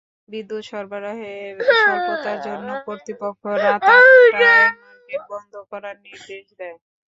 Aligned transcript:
বিদ্যুৎ 0.29 0.63
সরবরাহের 0.69 1.53
স্বল্পতার 1.79 2.37
জন্য 2.47 2.67
কর্তৃপক্ষ 2.85 3.41
রাত 3.63 3.81
আটটায় 3.89 4.69
মার্কেট 4.81 5.21
বন্ধ 5.31 5.53
করার 5.71 5.95
নির্দেশ 6.05 6.45
দেয়। 6.59 6.77